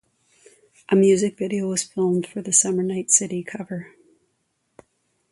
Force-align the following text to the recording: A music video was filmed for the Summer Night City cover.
A 0.89 0.95
music 0.95 1.37
video 1.37 1.67
was 1.67 1.83
filmed 1.83 2.25
for 2.25 2.41
the 2.41 2.51
Summer 2.51 2.81
Night 2.81 3.11
City 3.11 3.43
cover. 3.43 3.91